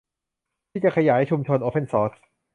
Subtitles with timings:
[0.71, 2.11] ที่จะขยายชุมชนโอเพ่นซอร์ส